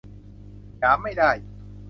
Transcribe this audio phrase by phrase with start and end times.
[0.79, 1.31] หยามไม่ได้